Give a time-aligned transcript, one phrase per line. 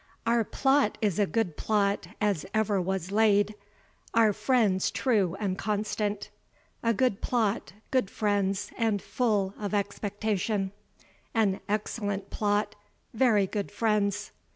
[0.25, 3.53] Our plot is a good plot as ever was laid;
[4.15, 6.31] our friends true and constant:
[6.81, 10.71] a good plot, good friends, and full of expectation:
[11.35, 12.73] an excellent plot,
[13.13, 14.31] very good friends.